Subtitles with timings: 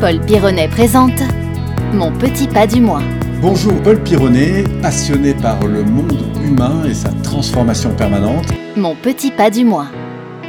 [0.00, 1.20] Paul Pironnet présente
[1.92, 3.02] Mon petit pas du mois.
[3.42, 8.46] Bonjour Paul Pironnet, passionné par le monde humain et sa transformation permanente.
[8.76, 9.86] Mon petit pas du mois.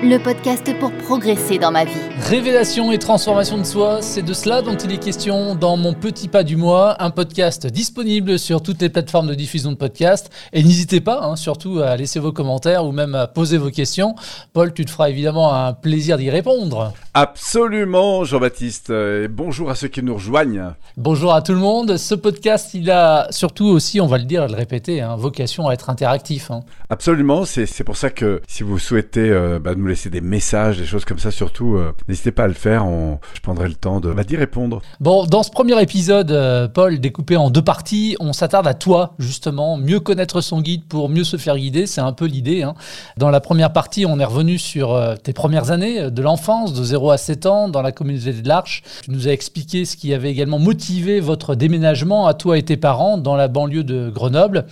[0.01, 1.91] Le podcast pour progresser dans ma vie.
[2.21, 6.29] Révélation et transformation de soi, c'est de cela dont il est question dans Mon Petit
[6.29, 10.31] Pas du Mois, un podcast disponible sur toutes les plateformes de diffusion de podcasts.
[10.53, 14.15] Et n'hésitez pas, hein, surtout, à laisser vos commentaires ou même à poser vos questions.
[14.53, 16.93] Paul, tu te feras évidemment un plaisir d'y répondre.
[17.13, 18.91] Absolument, Jean-Baptiste.
[18.91, 20.75] Et bonjour à ceux qui nous rejoignent.
[20.95, 21.97] Bonjour à tout le monde.
[21.97, 25.67] Ce podcast, il a surtout aussi, on va le dire et le répéter, hein, vocation
[25.67, 26.51] à être interactif.
[26.51, 26.61] Hein.
[26.89, 30.85] Absolument, c'est pour ça que si vous souhaitez euh, bah, nous laisser des messages, des
[30.85, 32.85] choses comme ça, surtout, euh, n'hésitez pas à le faire.
[32.85, 34.81] On, je prendrai le temps de bah, d'y répondre.
[34.99, 39.13] Bon, dans ce premier épisode, euh, Paul, découpé en deux parties, on s'attarde à toi,
[39.19, 41.85] justement, mieux connaître son guide pour mieux se faire guider.
[41.85, 42.63] C'est un peu l'idée.
[42.63, 42.75] Hein.
[43.17, 47.11] Dans la première partie, on est revenu sur tes premières années de l'enfance, de 0
[47.11, 48.83] à 7 ans, dans la communauté de l'Arche.
[49.03, 52.77] Tu nous as expliqué ce qui avait également motivé votre déménagement à toi et tes
[52.77, 54.65] parents dans la banlieue de Grenoble.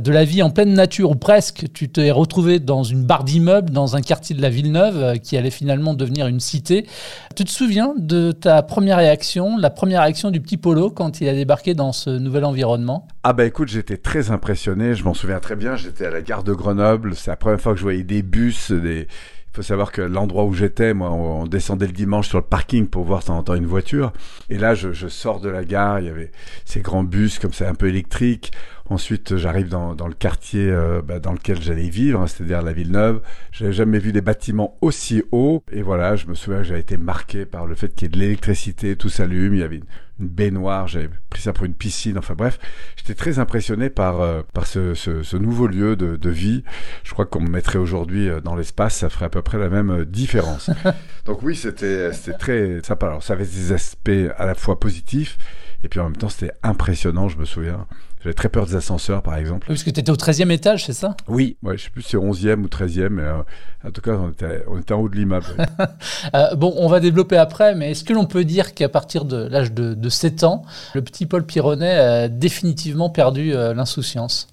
[0.00, 3.70] De la vie en pleine nature, ou presque, tu t'es retrouvé dans une barre d'immeubles,
[3.70, 6.86] dans un quartier de la Euh, qui allait finalement devenir une cité.
[7.36, 11.28] Tu te souviens de ta première réaction, la première réaction du petit Polo quand il
[11.28, 13.06] a débarqué dans ce nouvel environnement?
[13.22, 16.44] Ah bah écoute, j'étais très impressionné, je m'en souviens très bien, j'étais à la gare
[16.44, 19.06] de Grenoble, c'est la première fois que je voyais des bus, il
[19.52, 23.04] faut savoir que l'endroit où j'étais, moi, on descendait le dimanche sur le parking pour
[23.04, 24.12] voir de une voiture.
[24.50, 26.32] Et là, je, je, sors de la gare, il y avait
[26.64, 28.50] ces grands bus comme ça, un peu électriques.
[28.90, 32.74] Ensuite, j'arrive dans, dans, le quartier euh, bah, dans lequel j'allais vivre, hein, c'est-à-dire la
[32.74, 33.22] Villeneuve.
[33.50, 35.62] J'avais jamais vu des bâtiments aussi hauts.
[35.72, 38.14] Et voilà, je me souviens que j'avais été marqué par le fait qu'il y ait
[38.14, 39.54] de l'électricité, tout s'allume.
[39.54, 39.86] Il y avait une,
[40.20, 42.18] une baignoire, j'avais pris ça pour une piscine.
[42.18, 42.58] Enfin bref,
[42.96, 46.62] j'étais très impressionné par, euh, par ce, ce, ce, nouveau lieu de, de vie.
[47.04, 49.70] Je crois qu'on me mettrait aujourd'hui euh, dans l'espace, ça ferait à peu près la
[49.70, 50.68] même différence.
[51.24, 53.06] Donc oui, c'était très sympa.
[53.06, 55.38] Alors ça avait des aspects à la fois positifs
[55.84, 57.86] et puis en même temps, c'était impressionnant, je me souviens.
[58.22, 59.66] J'avais très peur des ascenseurs, par exemple.
[59.68, 61.14] Oui, parce que tu étais au 13e étage, c'est ça?
[61.28, 63.42] Oui, ouais, je sais plus si c'est 11e ou 13e, mais euh,
[63.86, 65.44] en tout cas, on était, on était en haut de l'immeuble.
[66.34, 69.46] euh, bon, on va développer après, mais est-ce que l'on peut dire qu'à partir de
[69.46, 70.62] l'âge de, de, 7 ans,
[70.94, 74.48] le petit Paul Pironnet a définitivement perdu euh, l'insouciance?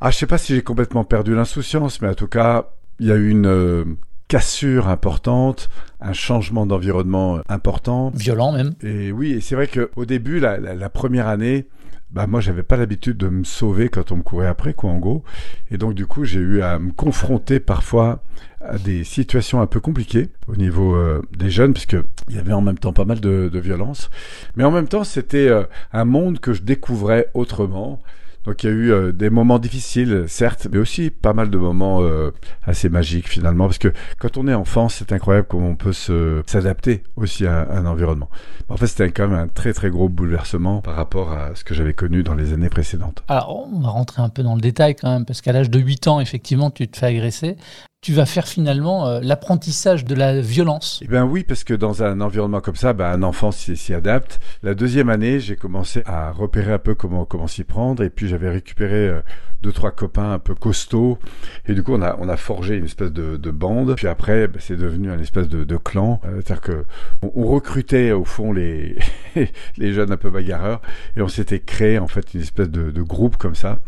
[0.00, 2.66] Ah, je sais pas si j'ai complètement perdu l'insouciance, mais en tout cas,
[3.00, 3.96] il y a eu une
[4.28, 5.68] cassure importante,
[6.00, 8.12] un changement d'environnement important.
[8.14, 8.74] Violent même.
[8.82, 11.66] Et oui, et c'est vrai qu'au début, la, la, la, première année,
[12.10, 14.98] bah moi j'avais pas l'habitude de me sauver quand on me courait après quoi en
[14.98, 15.22] gros
[15.70, 18.22] et donc du coup j'ai eu à me confronter parfois
[18.62, 21.96] à des situations un peu compliquées au niveau euh, des jeunes puisque
[22.28, 24.08] il y avait en même temps pas mal de, de violence
[24.56, 28.00] mais en même temps c'était euh, un monde que je découvrais autrement
[28.44, 31.58] donc il y a eu euh, des moments difficiles, certes, mais aussi pas mal de
[31.58, 32.30] moments euh,
[32.64, 37.02] assez magiques finalement, parce que quand on est enfant, c'est incroyable comment on peut s'adapter
[37.16, 38.30] aussi à, un environnement.
[38.68, 41.74] En fait, c'était quand même un très très gros bouleversement par rapport à ce que
[41.74, 43.22] j'avais connu dans les années précédentes.
[43.28, 45.78] Alors, on va rentrer un peu dans le détail quand même, parce qu'à l'âge de
[45.78, 47.56] 8 ans, effectivement, tu te fais agresser
[48.00, 51.00] tu vas faire finalement euh, l'apprentissage de la violence.
[51.02, 54.38] Eh bien oui, parce que dans un environnement comme ça, ben, un enfant s'y adapte.
[54.62, 58.50] La deuxième année, j'ai commencé à repérer un peu comment s'y prendre, et puis j'avais
[58.50, 59.20] récupéré euh,
[59.62, 61.18] deux trois copains un peu costauds,
[61.66, 63.94] et du coup on a on a forgé une espèce de, de bande.
[63.96, 66.84] Puis après, ben, c'est devenu un espèce de, clan, euh, c'est-à-dire que
[67.22, 68.98] on, recrutait au fond les
[69.76, 70.80] les jeunes un peu bagarreurs,
[71.16, 73.78] et on s'était créé en fait une espèce de, groupe comme ça.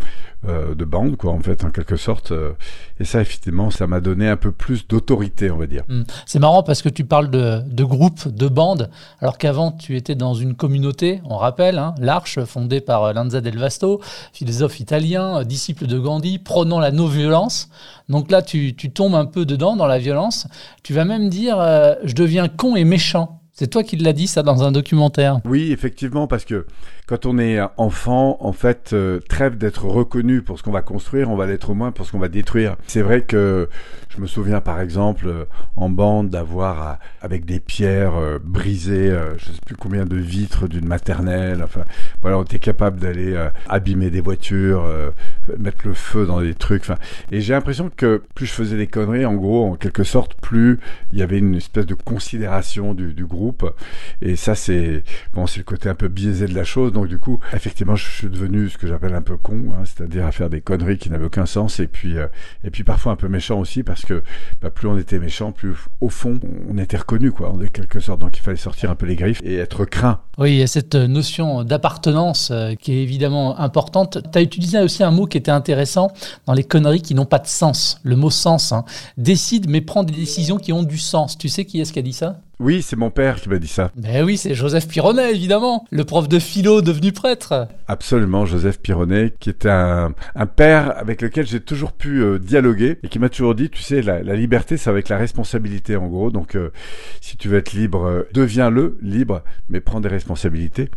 [0.48, 2.32] Euh, de bande, quoi, en fait, en quelque sorte.
[2.32, 2.52] Euh,
[2.98, 5.82] et ça, effectivement, ça m'a donné un peu plus d'autorité, on va dire.
[5.86, 6.04] Mmh.
[6.24, 8.88] C'est marrant parce que tu parles de, de groupe, de bande,
[9.20, 13.58] alors qu'avant, tu étais dans une communauté, on rappelle, hein, l'Arche, fondée par Lanza del
[13.58, 14.00] Vasto,
[14.32, 17.68] philosophe italien, disciple de Gandhi, prônant la non-violence.
[18.08, 20.46] Donc là, tu, tu, tombes un peu dedans, dans la violence.
[20.82, 23.42] Tu vas même dire, euh, je deviens con et méchant.
[23.52, 25.40] C'est toi qui l'as dit ça dans un documentaire.
[25.44, 26.66] Oui, effectivement, parce que
[27.10, 31.28] quand on est enfant, en fait, euh, trêve d'être reconnu pour ce qu'on va construire,
[31.28, 32.76] on va l'être moins pour ce qu'on va détruire.
[32.86, 33.68] C'est vrai que
[34.10, 35.44] je me souviens par exemple euh,
[35.74, 40.16] en bande d'avoir euh, avec des pierres euh, brisées, euh, je sais plus combien de
[40.16, 41.62] vitres d'une maternelle.
[41.62, 41.84] Enfin,
[42.22, 44.84] voilà, on était capable d'aller euh, abîmer des voitures,
[45.58, 46.84] mettre le feu dans des trucs.
[47.30, 50.80] Et j'ai l'impression que plus je faisais des conneries, en gros, en quelque sorte, plus
[51.12, 53.70] il y avait une espèce de considération du, groupe.
[54.22, 56.92] Et ça, c'est bon, c'est le côté un peu biaisé de la chose.
[57.06, 60.32] Du coup, effectivement, je suis devenu ce que j'appelle un peu con, hein, c'est-à-dire à
[60.32, 61.80] faire des conneries qui n'avaient aucun sens.
[61.80, 62.26] Et puis, euh,
[62.64, 64.22] et puis parfois un peu méchant aussi, parce que
[64.60, 66.38] bah, plus on était méchant, plus au fond
[66.68, 68.20] on était reconnu, quoi, en quelque sorte.
[68.20, 70.20] Donc il fallait sortir un peu les griffes et être craint.
[70.38, 74.18] Oui, il y a cette notion d'appartenance euh, qui est évidemment importante.
[74.32, 76.12] Tu as utilisé aussi un mot qui était intéressant
[76.46, 78.00] dans les conneries qui n'ont pas de sens.
[78.02, 78.72] Le mot sens.
[78.72, 78.84] Hein.
[79.16, 81.36] Décide, mais prend des décisions qui ont du sens.
[81.36, 82.40] Tu sais qui est-ce qui a dit ça?
[82.60, 83.90] Oui, c'est mon père qui m'a dit ça.
[83.96, 87.68] Ben oui, c'est Joseph Pironnet, évidemment, le prof de philo devenu prêtre.
[87.88, 92.98] Absolument, Joseph Pironnet, qui est un, un père avec lequel j'ai toujours pu euh, dialoguer
[93.02, 96.06] et qui m'a toujours dit, tu sais, la, la liberté, c'est avec la responsabilité, en
[96.08, 96.30] gros.
[96.30, 96.68] Donc, euh,
[97.22, 100.90] si tu veux être libre, euh, deviens-le, libre, mais prends des responsabilités.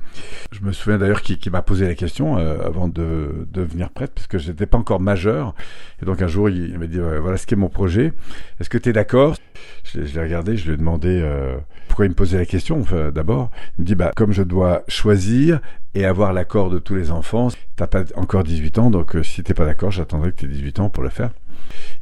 [0.52, 4.28] Je me souviens d'ailleurs qu'il qui m'a posé la question avant de, devenir prêtre, parce
[4.28, 5.56] que je n'étais pas encore majeur.
[6.02, 8.12] Et donc, un jour, il, il m'a dit, voilà ce qu'est mon projet.
[8.60, 9.36] Est-ce que tu es d'accord?
[9.86, 11.22] Je, l'ai regardé, je lui ai demandé
[11.54, 12.84] euh, pourquoi il me posait la question.
[13.14, 15.60] D'abord, il me dit bah, comme je dois choisir
[15.96, 19.44] et avoir l'accord de tous les enfants, t'as pas encore 18 ans, donc euh, si
[19.44, 21.32] t'es pas d'accord, j'attendrai que tu aies 18 ans pour le faire.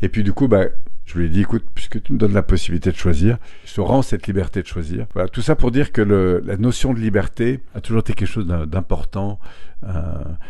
[0.02, 0.66] Et puis du coup, bah,
[1.12, 3.82] je lui ai dit, écoute, puisque tu me donnes la possibilité de choisir, je te
[3.82, 5.08] rends cette liberté de choisir.
[5.14, 8.30] Voilà, tout ça pour dire que le, la notion de liberté a toujours été quelque
[8.30, 9.40] chose d'important.
[9.84, 9.90] Euh,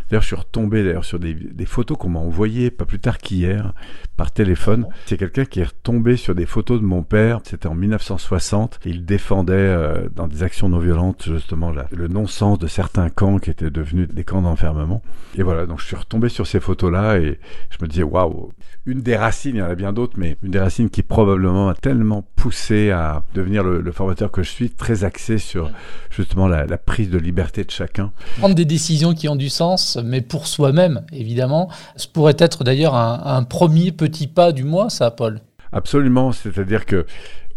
[0.09, 3.17] d'ailleurs, je suis retombé d'ailleurs sur des, des photos qu'on m'a envoyées pas plus tard
[3.17, 3.73] qu'hier
[4.17, 4.87] par téléphone.
[5.05, 7.39] C'est quelqu'un qui est retombé sur des photos de mon père.
[7.43, 8.79] C'était en 1960.
[8.85, 13.09] Et il défendait euh, dans des actions non violentes justement là, le non-sens de certains
[13.09, 15.01] camps qui étaient devenus des camps d'enfermement.
[15.35, 18.51] Et voilà, donc je suis retombé sur ces photos-là et je me disais waouh,
[18.85, 21.67] une des racines, il y en a bien d'autres, mais une des racines qui probablement
[21.67, 25.71] m'a tellement poussé à devenir le, le, formateur que je suis, très axé sur
[26.09, 28.11] justement la, la, prise de liberté de chacun.
[28.37, 31.69] Prendre des décisions qui ont du sens, mais pour soi-même, évidemment.
[31.95, 35.41] Ce pourrait être d'ailleurs un, un premier petit pas du mois, ça, Paul?
[35.71, 37.05] Absolument, c'est-à-dire que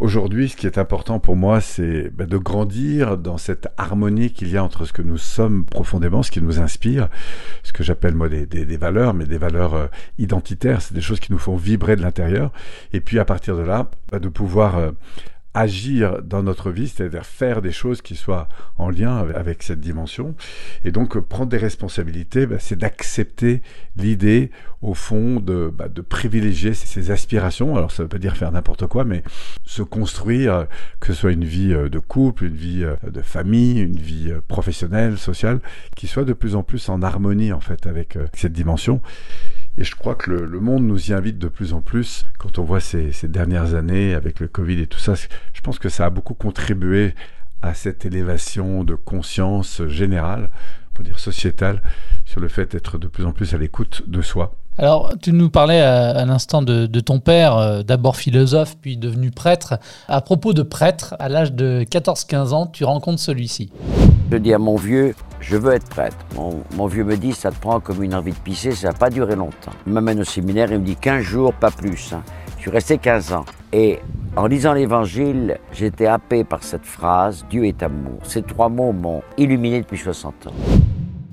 [0.00, 4.50] Aujourd'hui, ce qui est important pour moi, c'est bah, de grandir dans cette harmonie qu'il
[4.50, 7.08] y a entre ce que nous sommes profondément, ce qui nous inspire,
[7.62, 9.87] ce que j'appelle moi des, des, valeurs, mais des valeurs euh,
[10.19, 12.52] identitaires, c'est des choses qui nous font vibrer de l'intérieur,
[12.93, 14.90] et puis à partir de là, bah, de pouvoir euh,
[15.54, 20.34] agir dans notre vie, c'est-à-dire faire des choses qui soient en lien avec, cette dimension.
[20.84, 23.62] Et donc prendre des responsabilités, bah, c'est d'accepter
[23.96, 24.50] l'idée,
[24.82, 27.76] au fond, de, bah, de privilégier ses aspirations.
[27.76, 29.22] Alors ça ne veut pas dire faire n'importe quoi, mais
[29.64, 30.66] se construire,
[31.00, 34.30] que ce soit une vie euh, de couple, une vie euh, de famille, une vie
[34.30, 35.60] euh, professionnelle, sociale,
[35.96, 39.00] qui soit de plus en plus en harmonie en fait avec cette dimension.
[39.76, 42.26] Et je crois que le, le, monde nous y invite de plus en plus.
[42.38, 45.79] Quand on voit ces, ces, dernières années avec le Covid et tout ça, je pense
[45.79, 47.15] que ça a beaucoup contribué
[47.61, 50.50] à cette élévation de conscience générale,
[50.93, 51.82] peut dire sociétale,
[52.25, 54.55] sur le fait d'être de plus en plus à l'écoute de soi.
[54.76, 58.97] Alors, tu nous parlais à, à l'instant de, de, ton père, euh, d'abord philosophe, puis
[58.97, 59.79] devenu prêtre.
[60.09, 63.71] À propos de prêtre, à l'âge de 14-15 ans, tu rencontres celui-ci.
[64.32, 65.15] Je dis à mon vieux,
[65.46, 66.17] je veux être prêtre.
[66.35, 69.11] Mon, vieux me dit, ça te prend comme une envie de pisser, ça n'a pas
[69.11, 69.73] duré longtemps.
[69.87, 72.12] Il m'amène au séminaire, il me dit 15 jours, pas plus.
[72.12, 72.23] Hein.
[72.56, 73.44] Je suis resté 15 ans.
[73.73, 73.99] Et
[74.37, 78.19] en lisant l'évangile, j'étais happé par cette phrase, Dieu est amour.
[78.23, 80.52] Ces trois mots m'ont illuminé depuis 60 ans.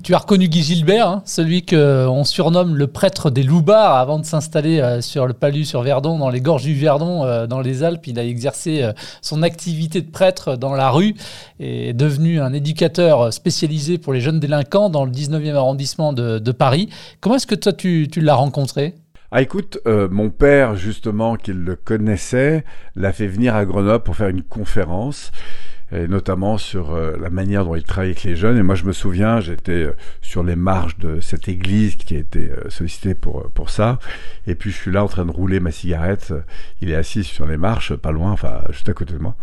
[0.02, 4.24] Tu as reconnu Guy Gilbert, hein, celui qu'on surnomme le prêtre des loupards avant de
[4.24, 7.84] s'installer euh, sur le palus sur Verdon, dans les gorges du Verdon, euh, dans les
[7.84, 8.08] Alpes.
[8.08, 11.14] Il a exercé euh, son activité de prêtre dans la rue
[11.60, 16.52] et est devenu un éducateur spécialisé pour les jeunes délinquants dans le 19e arrondissement de,
[16.52, 16.88] Paris.
[17.20, 18.94] Comment est-ce que toi tu, l'as rencontré?
[19.30, 22.64] Ah écoute, euh, mon père justement, qui le connaissait,
[22.96, 25.30] l'a fait venir à Grenoble pour faire une conférence
[25.92, 28.56] et notamment sur euh, la manière dont il travaille avec les jeunes.
[28.56, 29.92] Et moi, je me souviens, j'étais euh,
[30.22, 33.98] sur les marches de cette église qui a été euh, sollicitée pour, pour ça.
[34.46, 36.32] Et puis, je suis là en train de rouler ma cigarette.
[36.80, 39.36] Il est assis sur les marches, pas loin, enfin, juste à côté de moi.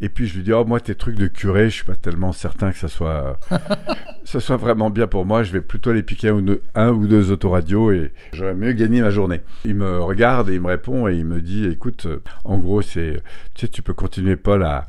[0.00, 2.30] Et puis je lui dis oh moi tes trucs de curé, je suis pas tellement
[2.30, 3.40] certain que ça soit
[4.24, 5.42] ça soit vraiment bien pour moi.
[5.42, 8.72] Je vais plutôt aller piquer un ou deux, un ou deux autoradios et j'aurais mieux
[8.74, 9.40] gagné ma journée.
[9.64, 12.06] Il me regarde et il me répond et il me dit écoute,
[12.44, 13.20] en gros c'est
[13.54, 14.88] tu sais tu peux continuer Paul à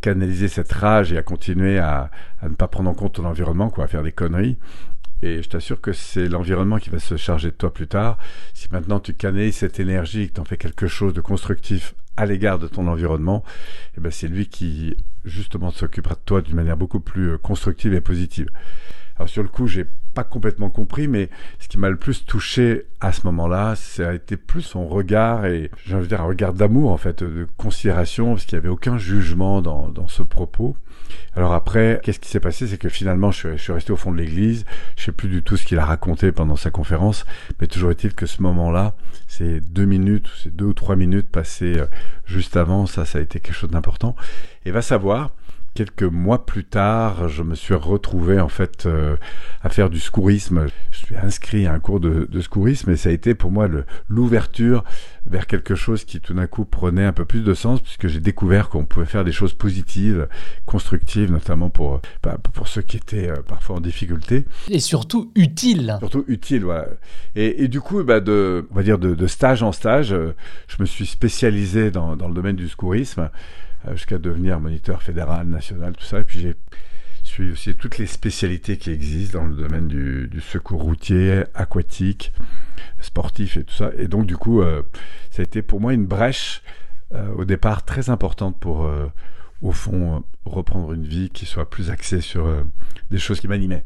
[0.00, 3.70] canaliser cette rage et à continuer à, à ne pas prendre en compte ton environnement,
[3.70, 4.56] quoi, à faire des conneries.
[5.22, 8.18] Et je t'assure que c'est l'environnement qui va se charger de toi plus tard.
[8.54, 11.94] Si maintenant tu canalises cette énergie et que tu en fais quelque chose de constructif
[12.16, 13.44] à l'égard de ton environnement,
[13.96, 18.00] eh ben c'est lui qui justement s'occupera de toi d'une manière beaucoup plus constructive et
[18.00, 18.48] positive.
[19.18, 19.84] Alors sur le coup, j'ai
[20.14, 24.14] pas complètement compris, mais ce qui m'a le plus touché à ce moment-là, ça a
[24.14, 27.46] été plus son regard et j'ai envie de dire un regard d'amour en fait, de
[27.56, 30.76] considération, parce qu'il n'y avait aucun jugement dans, dans ce propos.
[31.34, 32.66] Alors après, qu'est-ce qui s'est passé?
[32.66, 34.64] C'est que finalement, je suis, resté au fond de l'église.
[34.96, 37.26] Je sais plus du tout ce qu'il a raconté pendant sa conférence,
[37.60, 38.94] mais toujours est-il que ce moment-là,
[39.26, 41.82] ces deux minutes, ces deux ou trois minutes passées
[42.24, 44.16] juste avant, ça, ça a été quelque chose d'important.
[44.64, 45.30] Et va savoir
[45.78, 49.16] quelques mois plus tard, je me suis retrouvé en fait euh,
[49.62, 50.66] à faire du secourisme.
[50.90, 53.68] Je suis inscrit à un cours de, de secourisme et ça a été pour moi
[54.08, 54.82] l'ouverture
[55.30, 58.20] vers quelque chose qui tout d'un coup prenait un peu plus de sens puisque j'ai
[58.20, 60.28] découvert qu'on pouvait faire des choses positives,
[60.66, 64.44] constructives, notamment pour bah, pour ceux qui étaient euh, parfois en difficulté.
[64.68, 65.96] Et surtout utiles.
[66.00, 66.88] Surtout utiles, voilà.
[67.36, 70.34] Et, et, du coup, bah, de, on va dire de, de stage en stage, euh,
[70.66, 73.30] je me suis spécialisé dans, dans le domaine du secourisme
[73.86, 76.20] euh, jusqu'à devenir moniteur fédéral, national, tout ça.
[76.20, 76.54] Et puis j'ai
[77.22, 82.32] suivi aussi toutes les spécialités qui existent dans le domaine du, secours routier, aquatique,
[83.00, 83.90] sportif et tout ça.
[83.98, 84.82] Et donc du coup, euh,
[85.30, 86.62] ça a été pour moi une brèche
[87.14, 88.88] euh, au départ très importante pour,
[89.62, 92.46] au fond, reprendre une vie qui soit plus axée sur
[93.10, 93.84] des choses qui m'animaient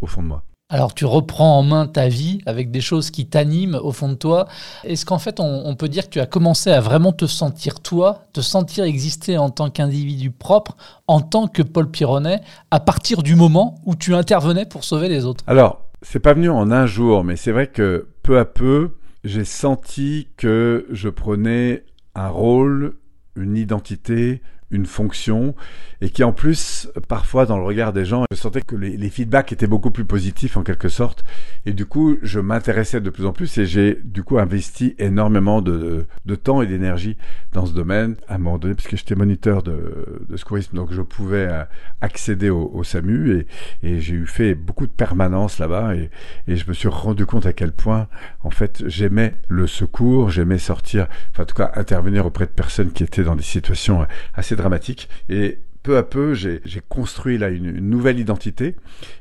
[0.00, 0.42] au fond de moi.
[0.70, 4.14] Alors tu reprends en main ta vie avec des choses qui t'animent au fond de
[4.14, 4.48] toi.
[4.82, 8.24] Est-ce qu'en fait on, peut dire que tu as commencé à vraiment te sentir toi,
[8.32, 13.36] te sentir exister en tant qu'individu propre, en tant que Paul Pironnet, à partir du
[13.36, 15.44] moment où tu intervenais pour sauver les autres?
[15.46, 19.44] Alors, c'est pas venu en un jour, mais c'est vrai que peu à peu, j'ai
[19.44, 22.94] senti que je prenais un rôle,
[23.36, 24.40] une identité,
[24.74, 25.54] une fonction
[26.00, 29.52] et qui en plus parfois dans le regard des gens je sentais que les, feedbacks
[29.52, 31.24] étaient beaucoup plus positifs en quelque sorte.
[31.66, 35.62] Et du coup je m'intéressais de plus en plus et j'ai du coup investi énormément
[35.62, 37.16] de, de temps et d'énergie
[37.52, 40.76] dans ce domaine à un moment donné parce que j'étais moniteur de, de secourisme.
[40.76, 41.64] Donc je pouvais euh,
[42.00, 43.38] accéder au, SAMU
[43.82, 46.10] et, et j'ai eu fait beaucoup de permanence là-bas et,
[46.48, 48.08] et je me suis rendu compte à quel point
[48.42, 52.92] en fait j'aimais le secours j'aimais sortir enfin en tout cas intervenir auprès de personnes
[52.92, 55.08] qui étaient dans des situations assez dramatique.
[55.28, 58.74] Et peu à peu, j'ai construit là une, nouvelle identité.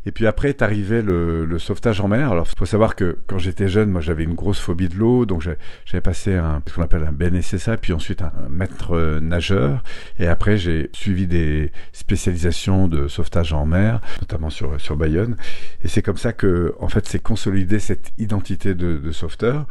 [0.05, 2.31] Et puis après est arrivé le, sauvetage en mer.
[2.31, 5.25] Alors, il faut savoir que quand j'étais jeune, moi, j'avais une grosse phobie de l'eau,
[5.25, 5.41] donc
[5.85, 9.83] j'avais passé ce qu'on appelle un BNSSA, puis ensuite un, maître nageur.
[10.17, 15.35] Et après, j'ai suivi des spécialisations de sauvetage en mer, notamment sur sur Bayonne.
[15.83, 19.67] Et c'est comme ça que, en fait, c'est consolidé cette identité de, de sauveteur.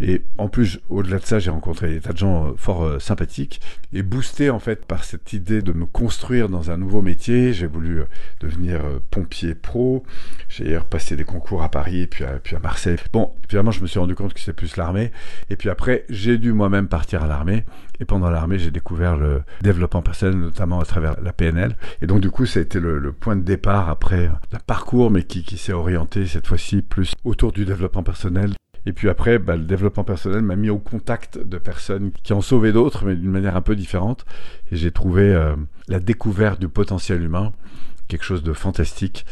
[0.00, 2.98] Et en plus, au-delà de ça, j'ai rencontré des tas de gens euh, fort euh,
[2.98, 3.60] sympathiques
[3.92, 7.52] et boosté en fait par cette idée de me construire dans un nouveau métier.
[7.52, 8.04] J'ai voulu euh,
[8.40, 10.04] devenir euh, pompier pro.
[10.48, 12.96] J'ai repassé des concours à Paris et puis à, Marseille.
[13.12, 15.10] Bon, finalement, je me suis rendu compte que c'était plus l'armée.
[15.50, 17.64] Et puis après, j'ai dû moi-même partir à l'armée.
[17.98, 21.76] Et pendant l'armée, j'ai découvert le développement personnel, notamment à travers la PNL.
[22.02, 25.22] Et donc, du coup, ça a été le, point de départ après un parcours, mais
[25.22, 28.52] qui s'est orienté cette fois-ci plus autour du développement personnel.
[28.86, 32.40] Et puis après, bah, le développement personnel m'a mis au contact de personnes qui ont
[32.40, 34.24] sauvé d'autres, mais d'une manière un peu différente.
[34.70, 35.56] Et j'ai trouvé euh,
[35.88, 37.52] la découverte du potentiel humain
[38.08, 39.26] quelque chose de fantastique.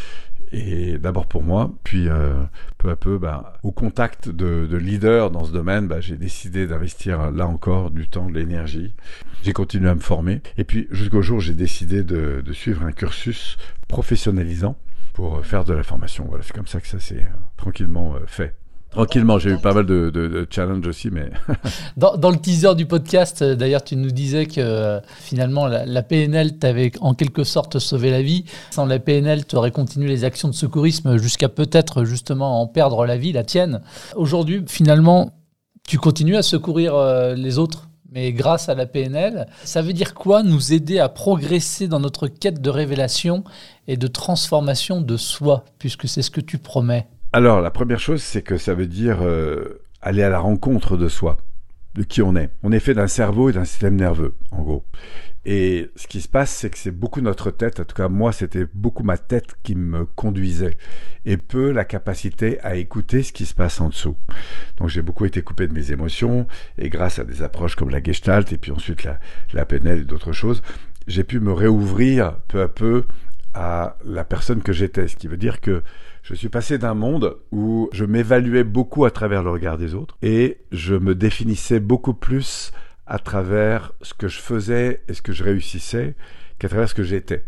[0.52, 2.34] Et d'abord pour moi, puis euh,
[2.78, 7.32] peu à peu, bah, au contact de, leaders dans ce domaine, bah, j'ai décidé d'investir
[7.32, 8.94] là encore du temps, de l'énergie.
[9.42, 10.42] J'ai continué à me former.
[10.56, 13.56] Et puis jusqu'au jour j'ai décidé de, suivre un cursus
[13.88, 14.76] professionnalisant
[15.12, 16.26] pour faire de la formation.
[16.28, 18.54] Voilà, c'est comme ça que ça s'est euh, tranquillement fait.
[18.95, 21.31] Tranquillement, j'ai eu pas mal de, challenges aussi, mais...
[21.97, 26.03] dans, dans, le teaser du podcast, euh, d'ailleurs, tu nous disais que euh, finalement, la,
[26.03, 28.45] PNL t'avait en quelque sorte sauvé la vie.
[28.71, 33.05] Sans la PNL, tu aurais continué les actions de secourisme jusqu'à peut-être justement en perdre
[33.05, 33.81] la vie, la tienne.
[34.15, 35.33] Aujourd'hui, finalement,
[35.89, 39.49] tu continues à secourir euh, les autres mais grâce à la PNL.
[39.65, 43.43] Ça veut dire quoi Nous aider à progresser dans notre quête de révélation
[43.89, 47.09] et de transformation de soi, puisque c'est ce que tu promets?
[47.35, 51.09] Alors, la première chose, c'est que ça veut dire euh, aller à la rencontre de
[51.09, 51.37] soi,
[51.97, 52.50] de qui on est.
[52.62, 54.85] On est fait d'un cerveau et d'un système nerveux, en gros.
[55.45, 58.31] Et ce qui se passe, c'est que c'est beaucoup notre tête, en tout cas moi,
[58.31, 60.76] c'était beaucoup ma tête qui me conduisait,
[61.25, 64.17] et peu la capacité à écouter ce qui se passe en dessous.
[64.76, 66.47] Donc j'ai beaucoup été coupé de mes émotions,
[66.79, 69.19] et grâce à des approches comme la Gestalt, et puis ensuite la,
[69.53, 70.62] la PNL et d'autres choses,
[71.09, 73.07] j'ai pu me réouvrir peu à peu
[73.55, 75.09] à la personne que j'étais.
[75.09, 75.83] Ce qui veut dire que
[76.25, 80.16] je suis passé d'un monde où je m'évaluais beaucoup à travers le regard des autres
[80.23, 82.73] et je me définissais beaucoup plus
[83.07, 86.14] à travers ce que je faisais et ce que je réussissais
[86.59, 87.45] qu'à travers ce que j'étais.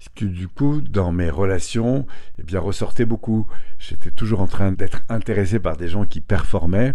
[0.00, 2.04] Ce qui du coup, dans mes relations,
[2.40, 3.46] eh bien, ressortait beaucoup.
[3.78, 6.94] J'étais toujours en train d'être intéressé par des gens qui performaient,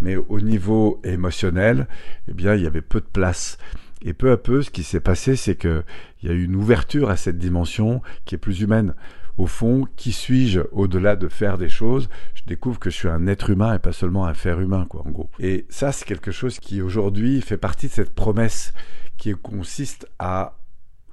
[0.00, 1.86] mais au niveau émotionnel,
[2.26, 3.56] eh bien, il y avait peu de place.
[4.02, 5.84] Et peu à peu, ce qui s'est passé, c'est qu'il
[6.24, 8.94] y a eu une ouverture à cette dimension qui est plus humaine
[9.40, 12.10] au fond, qui suis-je au-delà de faire des choses?
[12.34, 15.02] Je découvre que je suis un être humain et pas seulement un faire humain, quoi,
[15.06, 15.30] en gros.
[15.38, 18.74] Et ça, c'est quelque chose qui aujourd'hui fait partie de cette promesse
[19.16, 20.58] qui consiste à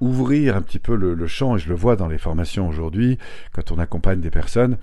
[0.00, 3.18] ouvrir un petit peu le, champ, et je le vois dans les formations aujourd'hui,
[3.52, 4.76] quand on accompagne des personnes,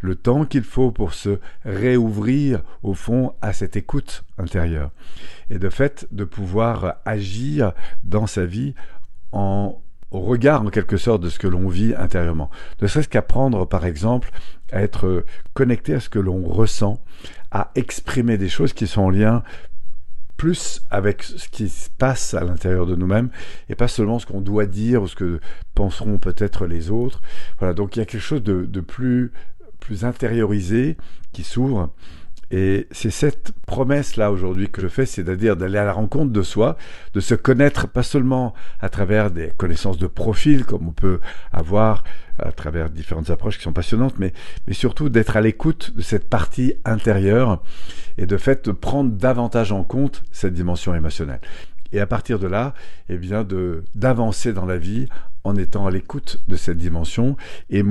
[0.00, 4.90] le temps qu'il faut pour se réouvrir, au fond, à cette écoute intérieure.
[5.48, 7.72] Et de fait, de pouvoir agir
[8.04, 8.74] dans sa vie
[9.32, 9.80] en
[10.10, 12.50] au regard en quelque sorte de ce que l'on vit intérieurement.
[12.82, 14.30] Ne serait-ce qu'apprendre par exemple
[14.72, 15.24] à être
[15.54, 17.02] connecté à ce que l'on ressent,
[17.50, 19.42] à exprimer des choses qui sont en lien
[20.40, 23.28] plus avec ce qui se passe à l'intérieur de nous-mêmes
[23.68, 25.38] et pas seulement ce qu'on doit dire ou ce que
[25.74, 27.20] penseront peut-être les autres.
[27.58, 29.32] Voilà, donc il y a quelque chose de, plus,
[29.80, 30.96] plus intériorisé
[31.32, 31.92] qui s'ouvre
[32.50, 36.76] Et c'est cette promesse-là aujourd'hui que je fais, c'est-à-dire d'aller à la rencontre de soi,
[37.14, 41.20] de se connaître pas seulement à travers des connaissances de profil, comme on peut
[41.52, 42.02] avoir
[42.38, 44.32] à travers différentes approches qui sont passionnantes, mais,
[44.72, 47.62] surtout d'être à l'écoute de cette partie intérieure
[48.18, 51.40] et de fait de prendre davantage en compte cette dimension émotionnelle.
[51.92, 52.74] Et à partir de là,
[53.08, 55.06] eh bien, de d'avancer dans la vie
[55.44, 57.36] en étant à l'écoute de cette dimension
[57.70, 57.82] et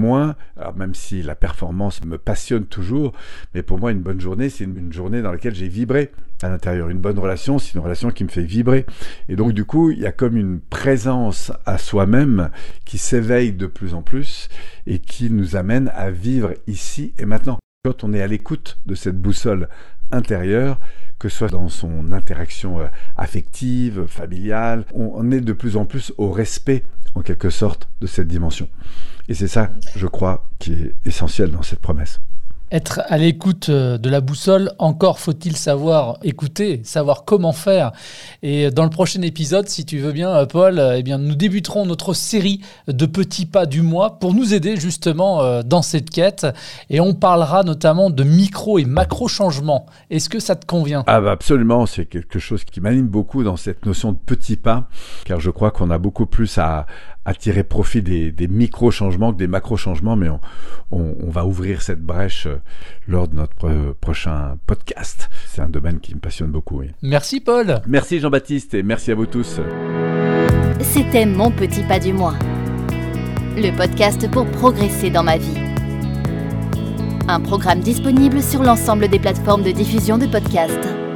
[0.58, 3.14] alors même si la performance me passionne toujours,
[3.54, 6.90] mais pour moi une bonne journée, c'est une, journée dans laquelle j'ai vibré à l'intérieur.
[6.90, 8.86] Une bonne relation, c'est une relation qui me fait vibrer.
[9.28, 12.50] Et donc du coup, il y a comme une présence à soi-même
[12.86, 14.48] qui s'éveille de plus en plus
[14.88, 17.58] et qui nous amène à vivre ici et maintenant.
[17.86, 19.70] Quand on est à l'écoute de cette boussole
[20.12, 20.80] intérieure,
[21.20, 26.14] que ce soit dans son interaction euh, affective, familiale, on est de plus en plus
[26.18, 26.84] au respect,
[27.16, 28.70] en quelque sorte, de cette dimension.
[29.28, 32.20] Et c'est ça, je crois, qui est essentiel dans cette promesse
[32.72, 37.92] être à l'écoute euh, de la boussole, encore faut-il savoir écouter, savoir comment faire.
[38.44, 41.36] Et dans le prochain épisode, si tu veux bien, euh, Paul, euh, eh bien, nous
[41.36, 46.46] débuterons notre série de petits pas du mois pour nous aider justement dans cette quête.
[46.90, 49.86] Et on parlera notamment de micro et macro changements.
[50.10, 51.04] Est-ce que ça te convient?
[51.08, 54.90] Ah bah absolument, c'est quelque chose qui m'anime beaucoup dans cette notion de petits pas,
[55.26, 56.86] car je crois qu'on a beaucoup plus à,
[57.30, 60.30] à tirer profit des, micro-changements que des macro-changements, mais
[60.90, 62.56] on, va ouvrir cette brèche euh,
[63.08, 65.30] lors de notre prochain podcast.
[65.46, 66.82] C'est un domaine qui me passionne beaucoup.
[67.04, 67.82] Merci Paul.
[67.86, 69.60] Merci Jean-Baptiste et merci à vous tous.
[70.82, 72.34] C'était Mon Petit Pas du Mois,
[73.56, 75.60] le podcast pour progresser dans ma vie.
[77.28, 81.09] Un programme disponible sur l'ensemble des plateformes de diffusion de podcasts.